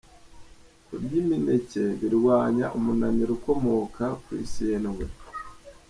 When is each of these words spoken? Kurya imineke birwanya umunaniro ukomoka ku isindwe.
Kurya 0.85 1.15
imineke 1.23 1.83
birwanya 1.99 2.65
umunaniro 2.77 3.31
ukomoka 3.37 4.05
ku 4.23 4.29
isindwe. 4.43 5.05